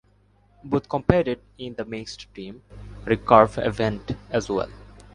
Both 0.63 0.89
competed 0.89 1.41
in 1.59 1.75
the 1.75 1.85
mixed 1.85 2.33
team 2.33 2.63
recurve 3.05 3.63
event 3.63 4.13
as 4.31 4.49
well. 4.49 4.71